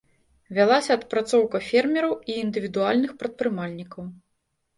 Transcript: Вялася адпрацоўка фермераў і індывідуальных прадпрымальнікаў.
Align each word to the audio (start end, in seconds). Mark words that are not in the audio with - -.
Вялася 0.59 0.95
адпрацоўка 0.99 1.61
фермераў 1.67 2.15
і 2.33 2.39
індывідуальных 2.45 3.11
прадпрымальнікаў. 3.21 4.03